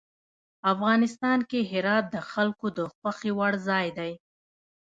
افغانستان 0.73 1.39
کې 1.49 1.59
هرات 1.71 2.05
د 2.15 2.17
خلکو 2.31 2.65
د 2.77 2.79
خوښې 2.93 3.31
وړ 3.37 3.53
ځای 3.67 3.87
دی. 3.97 4.11